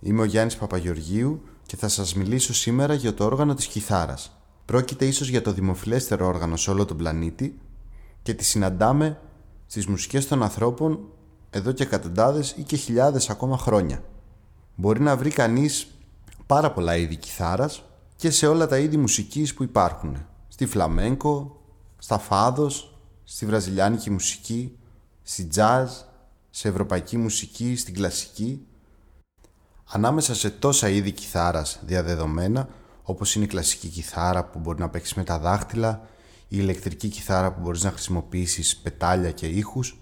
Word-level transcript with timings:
Είμαι 0.00 0.20
ο 0.20 0.24
Γιάννης 0.24 0.56
Παπαγεωργίου 0.56 1.42
και 1.66 1.76
θα 1.76 1.88
σας 1.88 2.14
μιλήσω 2.14 2.54
σήμερα 2.54 2.94
για 2.94 3.14
το 3.14 3.24
όργανο 3.24 3.54
της 3.54 3.66
κιθάρας. 3.66 4.40
Πρόκειται 4.64 5.04
ίσως 5.04 5.28
για 5.28 5.42
το 5.42 5.52
δημοφιλέστερο 5.52 6.26
όργανο 6.26 6.56
σε 6.56 6.70
όλο 6.70 6.84
τον 6.84 6.96
πλανήτη 6.96 7.58
και 8.22 8.34
τη 8.34 8.44
συναντάμε 8.44 9.18
στις 9.66 9.86
μουσικές 9.86 10.26
των 10.26 10.42
ανθρώπων 10.42 10.98
εδώ 11.50 11.72
και 11.72 11.82
εκατοντάδες 11.82 12.54
ή 12.56 12.62
και 12.62 12.76
χιλιάδες 12.76 13.30
ακόμα 13.30 13.58
χρόνια. 13.58 14.02
Μπορεί 14.80 15.00
να 15.00 15.16
βρει 15.16 15.30
κανείς 15.30 15.86
πάρα 16.46 16.72
πολλά 16.72 16.96
είδη 16.96 17.16
κιθάρας 17.16 17.82
και 18.16 18.30
σε 18.30 18.46
όλα 18.46 18.66
τα 18.66 18.78
είδη 18.78 18.96
μουσικής 18.96 19.54
που 19.54 19.62
υπάρχουν. 19.62 20.26
Στη 20.48 20.66
φλαμέγκο, 20.66 21.60
στα 21.98 22.18
φάδος, 22.18 22.98
στη 23.24 23.46
βραζιλιάνικη 23.46 24.10
μουσική, 24.10 24.78
στη 25.22 25.48
jazz, 25.54 25.86
σε 26.50 26.68
ευρωπαϊκή 26.68 27.16
μουσική, 27.16 27.76
στην 27.76 27.94
κλασική. 27.94 28.66
Ανάμεσα 29.90 30.34
σε 30.34 30.50
τόσα 30.50 30.88
είδη 30.88 31.12
κιθάρας 31.12 31.80
διαδεδομένα, 31.86 32.68
όπως 33.02 33.34
είναι 33.34 33.44
η 33.44 33.48
κλασική 33.48 33.88
κιθάρα 33.88 34.44
που 34.44 34.58
μπορεί 34.58 34.78
να 34.78 34.88
παίξεις 34.88 35.14
με 35.14 35.24
τα 35.24 35.38
δάχτυλα, 35.38 36.08
η 36.48 36.56
ηλεκτρική 36.60 37.08
κιθάρα 37.08 37.52
που 37.52 37.60
μπορείς 37.60 37.82
να 37.82 37.90
χρησιμοποιήσεις 37.90 38.76
πετάλια 38.76 39.30
και 39.30 39.46
ήχους, 39.46 39.98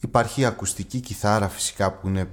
υπάρχει 0.00 0.40
η 0.40 0.44
ακουστική 0.44 1.00
κιθάρα 1.00 1.48
φυσικά 1.48 1.92
που 1.92 2.08
είναι 2.08 2.28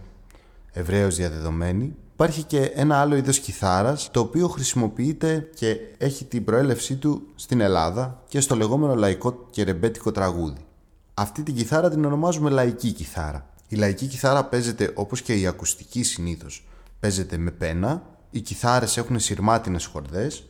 ευρέως 0.71 1.16
διαδεδομένη, 1.16 1.96
Υπάρχει 2.21 2.43
και 2.43 2.62
ένα 2.62 2.98
άλλο 2.98 3.15
είδος 3.15 3.40
κιθάρας 3.40 4.09
το 4.12 4.20
οποίο 4.20 4.48
χρησιμοποιείται 4.48 5.49
και 5.55 5.77
έχει 5.98 6.26
την 6.26 6.43
προέλευσή 6.43 6.96
του 6.96 7.21
στην 7.35 7.59
Ελλάδα 7.59 8.23
και 8.27 8.40
στο 8.40 8.55
λεγόμενο 8.55 8.96
λαϊκό 8.96 9.46
και 9.49 9.63
ρεμπέτικο 9.63 10.12
τραγούδι. 10.12 10.65
Αυτή 11.13 11.43
την 11.43 11.55
κιθάρα 11.55 11.90
την 11.90 12.05
ονομάζουμε 12.05 12.49
λαϊκή 12.49 12.91
κιθάρα. 12.91 13.49
Η 13.68 13.76
λαϊκή 13.76 14.07
κιθάρα 14.07 14.46
παίζεται 14.46 14.91
όπως 14.96 15.21
και 15.21 15.34
η 15.34 15.48
ακουστική 15.48 16.04
συνήθως. 16.04 16.68
Παίζεται 16.99 17.37
με 17.37 17.51
πένα, 17.51 18.03
οι 18.29 18.40
κιθάρες 18.40 18.98
έχουν 18.98 19.20
σειρμάτινες 19.20 19.85
χορδές 19.85 20.43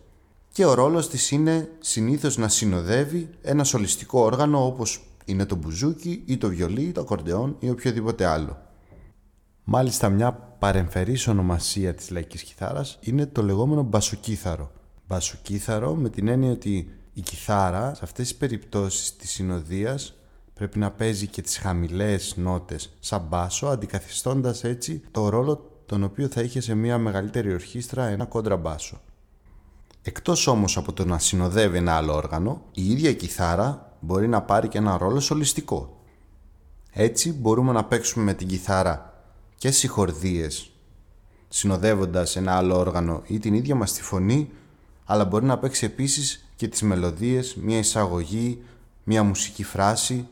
και 0.51 0.65
ο 0.65 0.73
ρόλος 0.73 1.09
της 1.09 1.31
είναι 1.31 1.69
συνήθως 1.79 2.37
να 2.37 2.47
συνοδεύει 2.47 3.29
ένα 3.41 3.63
σολιστικό 3.63 4.21
όργανο 4.21 4.65
όπως 4.65 5.03
είναι 5.25 5.45
το 5.45 5.55
μπουζούκι 5.55 6.23
ή 6.25 6.37
το 6.37 6.47
βιολί, 6.47 6.91
το 6.91 7.01
ακορντεόν 7.01 7.55
ή 7.59 7.69
οποιοδήποτε 7.69 8.25
άλλο. 8.25 8.57
Μάλιστα 9.73 10.09
μια 10.09 10.31
παρεμφερής 10.59 11.27
ονομασία 11.27 11.93
της 11.93 12.09
λαϊκής 12.09 12.43
κιθάρας 12.43 12.97
είναι 13.01 13.25
το 13.25 13.43
λεγόμενο 13.43 13.83
μπασοκίθαρο. 13.83 14.71
Μπασοκίθαρο 15.07 15.95
με 15.95 16.09
την 16.09 16.27
έννοια 16.27 16.51
ότι 16.51 16.91
η 17.13 17.21
κιθάρα 17.21 17.93
σε 17.93 18.01
αυτές 18.03 18.27
τις 18.27 18.35
περιπτώσεις 18.35 19.15
της 19.15 19.31
συνοδείας 19.31 20.13
πρέπει 20.53 20.79
να 20.79 20.91
παίζει 20.91 21.27
και 21.27 21.41
τις 21.41 21.57
χαμηλές 21.57 22.33
νότες 22.37 22.93
σαν 22.99 23.25
μπάσο 23.29 23.67
αντικαθιστώντας 23.67 24.63
έτσι 24.63 25.01
το 25.11 25.29
ρόλο 25.29 25.81
τον 25.85 26.03
οποίο 26.03 26.27
θα 26.27 26.41
είχε 26.41 26.61
σε 26.61 26.73
μια 26.75 26.97
μεγαλύτερη 26.97 27.53
ορχήστρα 27.53 28.05
ένα 28.05 28.25
κόντρα 28.25 28.57
μπάσο. 28.57 29.01
Εκτός 30.01 30.47
όμως 30.47 30.77
από 30.77 30.93
το 30.93 31.05
να 31.05 31.19
συνοδεύει 31.19 31.77
ένα 31.77 31.93
άλλο 31.93 32.13
όργανο, 32.13 32.61
η 32.73 32.91
ίδια 32.91 33.09
η 33.09 33.15
κιθάρα 33.15 33.97
μπορεί 33.99 34.27
να 34.27 34.41
πάρει 34.41 34.67
και 34.67 34.77
ένα 34.77 34.97
ρόλο 34.97 35.19
σολιστικό. 35.19 36.01
Έτσι 36.91 37.33
μπορούμε 37.33 37.71
να 37.71 37.83
παίξουμε 37.83 38.23
με 38.25 38.33
την 38.33 38.47
κιθάρα 38.47 39.10
και 39.61 39.71
συγχορδίες 39.71 40.71
συνοδεύοντας 41.49 42.35
ένα 42.35 42.55
άλλο 42.55 42.77
όργανο 42.77 43.21
ή 43.27 43.39
την 43.39 43.53
ίδια 43.53 43.75
μας 43.75 43.93
τη 43.93 44.03
φωνή 44.03 44.49
αλλά 45.05 45.25
μπορεί 45.25 45.45
να 45.45 45.57
παίξει 45.57 45.85
επίσης 45.85 46.45
και 46.55 46.67
τις 46.67 46.81
μελωδίες, 46.81 47.55
μια 47.55 47.77
εισαγωγή, 47.77 48.61
μια 49.03 49.23
μουσική 49.23 49.63
φράση 49.63 50.27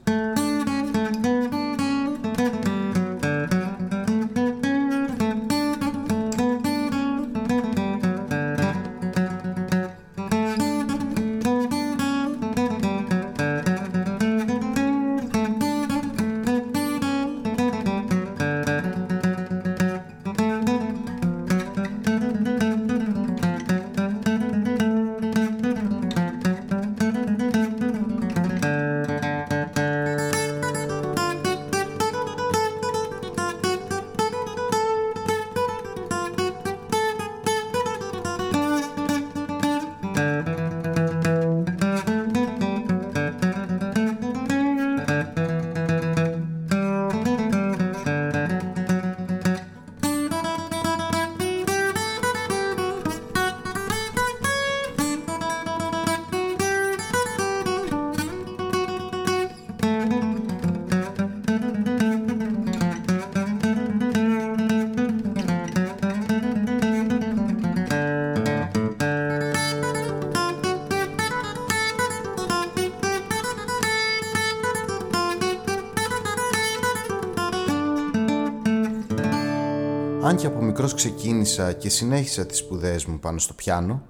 Αν 80.30 80.36
και 80.36 80.48
από 80.48 80.62
μικρός 80.62 80.94
ξεκίνησα 80.94 81.74
και 81.74 81.90
συνέχισα 81.90 82.46
τις 82.46 82.58
σπουδές 82.58 83.06
μου 83.06 83.20
πάνω 83.20 83.40
στο 83.40 83.54
πιάνο, 83.54 84.04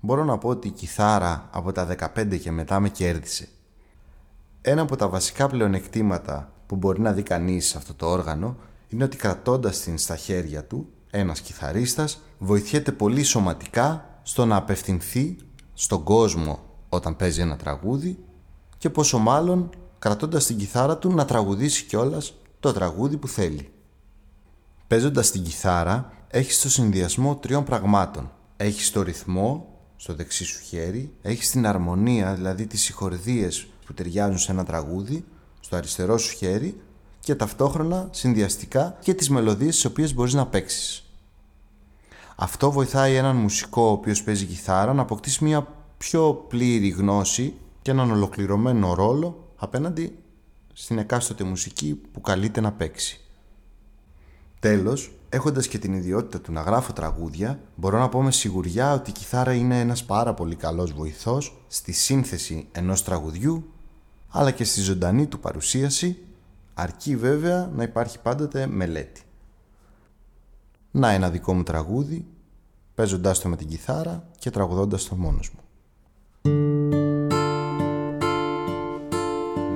μπορώ 0.00 0.24
να 0.24 0.38
πω 0.38 0.48
ότι 0.48 0.68
η 0.68 0.70
κιθάρα 0.70 1.48
από 1.52 1.72
τα 1.72 1.88
15 2.16 2.38
και 2.38 2.50
μετά 2.50 2.80
με 2.80 2.88
κέρδισε. 2.88 3.48
Ένα 4.60 4.82
από 4.82 4.96
τα 4.96 5.08
βασικά 5.08 5.46
πλεονεκτήματα 5.46 6.52
που 6.66 6.76
μπορεί 6.76 7.00
να 7.00 7.12
δει 7.12 7.22
κανείς 7.22 7.66
σε 7.66 7.76
αυτό 7.76 7.94
το 7.94 8.06
όργανο 8.06 8.56
είναι 8.88 9.04
ότι 9.04 9.16
κρατώντας 9.16 9.80
την 9.80 9.98
στα 9.98 10.16
χέρια 10.16 10.64
του, 10.64 10.88
ένας 11.10 11.40
κιθαρίστας 11.40 12.20
βοηθιέται 12.38 12.92
πολύ 12.92 13.22
σωματικά 13.22 14.20
στο 14.22 14.44
να 14.44 14.56
απευθυνθεί 14.56 15.36
στον 15.74 16.02
κόσμο 16.02 16.58
όταν 16.88 17.16
παίζει 17.16 17.40
ένα 17.40 17.56
τραγούδι 17.56 18.18
και 18.78 18.90
πόσο 18.90 19.18
μάλλον 19.18 19.70
κρατώντας 19.98 20.46
την 20.46 20.56
κιθάρα 20.56 20.98
του 20.98 21.14
να 21.14 21.24
τραγουδήσει 21.24 21.84
κιόλας 21.84 22.34
το 22.60 22.72
τραγούδι 22.72 23.16
που 23.16 23.28
θέλει. 23.28 23.70
Παίζοντας 24.88 25.30
την 25.30 25.42
κιθάρα, 25.42 26.12
έχεις 26.28 26.60
το 26.60 26.70
συνδυασμό 26.70 27.36
τριών 27.36 27.64
πραγμάτων. 27.64 28.30
Έχεις 28.56 28.90
το 28.90 29.02
ρυθμό 29.02 29.78
στο 29.96 30.14
δεξί 30.14 30.44
σου 30.44 30.60
χέρι, 30.62 31.12
έχεις 31.22 31.50
την 31.50 31.66
αρμονία, 31.66 32.34
δηλαδή 32.34 32.66
τις 32.66 32.82
συγχορδίες 32.82 33.66
που 33.86 33.94
ταιριάζουν 33.94 34.38
σε 34.38 34.52
ένα 34.52 34.64
τραγούδι, 34.64 35.24
στο 35.60 35.76
αριστερό 35.76 36.18
σου 36.18 36.36
χέρι 36.36 36.80
και 37.20 37.34
ταυτόχρονα 37.34 38.08
συνδυαστικά 38.10 38.96
και 39.00 39.14
τις 39.14 39.30
μελωδίες 39.30 39.74
τις 39.74 39.84
οποίες 39.84 40.14
μπορείς 40.14 40.34
να 40.34 40.46
παίξεις. 40.46 41.10
Αυτό 42.36 42.70
βοηθάει 42.70 43.14
έναν 43.14 43.36
μουσικό 43.36 43.82
ο 43.82 43.90
οποίος 43.90 44.22
παίζει 44.22 44.44
κιθάρα 44.44 44.94
να 44.94 45.02
αποκτήσει 45.02 45.44
μια 45.44 45.66
πιο 45.98 46.44
πλήρη 46.48 46.88
γνώση 46.88 47.54
και 47.82 47.90
έναν 47.90 48.10
ολοκληρωμένο 48.10 48.94
ρόλο 48.94 49.52
απέναντι 49.56 50.18
στην 50.72 50.98
εκάστοτε 50.98 51.44
μουσική 51.44 52.00
που 52.12 52.20
καλείται 52.20 52.60
να 52.60 52.72
παίξει. 52.72 53.20
Τέλος, 54.60 55.10
έχοντας 55.28 55.68
και 55.68 55.78
την 55.78 55.92
ιδιότητα 55.92 56.40
του 56.40 56.52
να 56.52 56.60
γράφω 56.60 56.92
τραγούδια, 56.92 57.60
μπορώ 57.74 57.98
να 57.98 58.08
πω 58.08 58.22
με 58.22 58.32
σιγουριά 58.32 58.92
ότι 58.92 59.10
η 59.10 59.12
κιθάρα 59.12 59.52
είναι 59.52 59.80
ένας 59.80 60.04
πάρα 60.04 60.34
πολύ 60.34 60.54
καλός 60.54 60.92
βοηθός 60.92 61.64
στη 61.66 61.92
σύνθεση 61.92 62.68
ενός 62.72 63.04
τραγουδιού, 63.04 63.72
αλλά 64.28 64.50
και 64.50 64.64
στη 64.64 64.80
ζωντανή 64.80 65.26
του 65.26 65.40
παρουσίαση, 65.40 66.18
αρκεί 66.74 67.16
βέβαια 67.16 67.70
να 67.74 67.82
υπάρχει 67.82 68.20
πάντοτε 68.20 68.66
μελέτη. 68.66 69.20
Να 70.90 71.10
ένα 71.10 71.30
δικό 71.30 71.54
μου 71.54 71.62
τραγούδι, 71.62 72.26
παίζοντάς 72.94 73.38
το 73.38 73.48
με 73.48 73.56
την 73.56 73.68
κιθάρα 73.68 74.28
και 74.38 74.50
τραγουδώντας 74.50 75.08
το 75.08 75.14
μόνος 75.14 75.50
μου. 75.50 75.60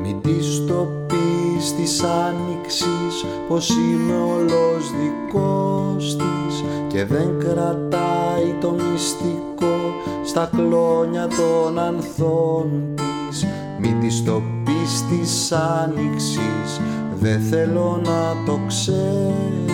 Μην 0.02 0.20
το 0.20 0.28
πεις 0.28 1.19
πεις 1.60 1.74
της 1.74 2.02
άνοιξης 2.02 3.24
πως 3.48 3.70
είμαι 3.70 4.16
όλος 4.16 4.90
δικός 5.00 6.16
της 6.16 6.64
και 6.88 7.04
δεν 7.04 7.38
κρατάει 7.38 8.54
το 8.60 8.70
μυστικό 8.70 9.76
στα 10.24 10.50
κλόνια 10.56 11.26
των 11.26 11.78
ανθών 11.78 12.70
της. 12.94 13.46
Μη 13.78 13.96
της 14.00 14.24
το 14.24 14.42
πεις 14.64 15.04
της 15.10 15.52
άνοιξης 15.52 16.80
δεν 17.20 17.40
θέλω 17.40 18.00
να 18.04 18.44
το 18.46 18.60
ξέρει 18.66 19.64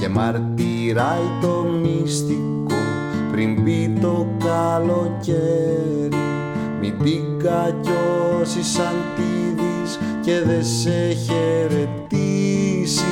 και 0.00 0.08
μαρτυράει 0.08 1.28
το 1.40 1.66
μυστικό 1.82 2.80
πριν 3.32 3.62
μπει 3.62 3.98
το 4.00 4.26
καλοκαίρι. 4.44 6.08
Μην 6.80 6.98
την 7.02 7.38
κακιώσεις 7.38 8.66
σαν 8.66 8.94
δεις 9.16 9.49
και 10.30 10.42
δε 10.46 10.62
σε 10.62 11.08
χαιρετήσει. 11.08 13.04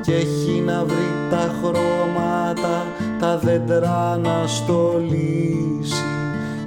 Και 0.00 0.14
έχει 0.14 0.62
να 0.66 0.84
βρει 0.84 1.08
τα 1.30 1.54
χρώματα 1.60 2.86
τα 3.20 3.38
δέντρα 3.38 4.18
να 4.22 4.46
στολίσει. 4.46 6.04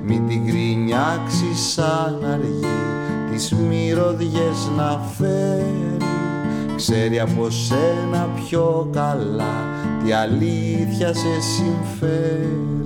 Μην 0.04 0.28
την 0.28 0.48
κρινιάξει 0.48 1.56
σαν 1.56 2.20
αργή 2.34 2.66
τις 3.32 3.52
μυρωδιές 3.52 4.70
να 4.78 5.00
φέρει. 5.18 5.98
Ξέρει 6.76 7.20
από 7.20 7.50
σένα 7.50 8.30
πιο 8.36 8.90
καλά 8.94 9.68
τι 10.04 10.12
αλήθεια 10.12 11.14
σε 11.14 11.42
συμφέρει 11.42 12.85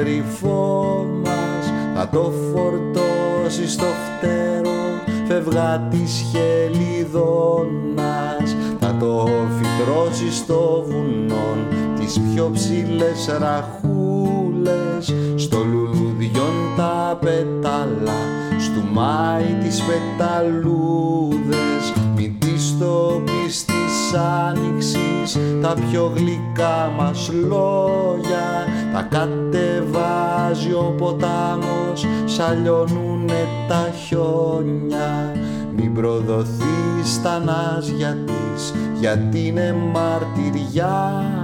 κρυφό 0.00 1.06
μας. 1.24 1.72
Θα 1.94 2.08
το 2.08 2.32
φορτώσει 2.52 3.68
στο 3.68 3.84
φτερό 3.84 5.02
φευγά 5.28 5.88
της 5.90 6.24
χελιδόνας. 6.30 8.56
Θα 8.80 8.96
το 9.00 9.28
φυτρώσει 9.58 10.32
στο 10.32 10.84
βουνό 10.88 11.56
τις 11.98 12.20
πιο 12.20 12.50
ψηλές 12.52 13.28
ραχούλες. 13.38 15.14
Στο 15.34 15.64
λουλουδιόν 15.64 16.54
τα 16.76 17.18
πέταλα 17.20 18.20
στου 18.58 18.82
Μάη 18.92 19.56
τις 19.62 19.82
πεταλούδες. 19.82 21.92
Μην 22.16 22.38
της 22.38 22.78
το 22.78 23.22
πεις 23.24 23.64
της 23.64 24.14
άνοιξης 24.48 25.38
τα 25.60 25.74
πιο 25.90 26.12
γλυκά 26.14 26.92
μας 26.96 27.30
λόγια 27.32 28.69
τα 29.00 29.18
κατεβάζει 29.18 30.72
ο 30.72 30.94
ποτάμος 30.98 32.06
σαλιώνουνε 32.24 33.46
τα 33.68 33.90
χιόνια. 34.06 35.32
Μην 35.76 35.94
προδοθείς 35.94 37.12
στα 37.14 37.38
νάζια 37.38 38.16
της 38.24 38.74
γιατί 39.00 39.46
είναι 39.46 39.74
μαρτυριάρα. 39.92 41.38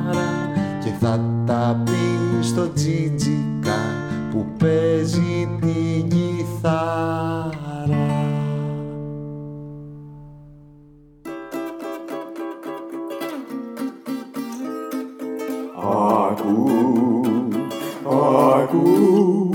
Και 0.84 0.90
θα 1.00 1.20
τα 1.46 1.82
πεις 1.84 2.48
στο 2.48 2.72
τζιτζικα 2.72 3.78
που 4.30 4.46
παίζει 4.58 5.48
την 5.60 6.08
κιθάρα. 6.08 7.54
Ακού, 16.30 17.15
ακού, 18.10 19.50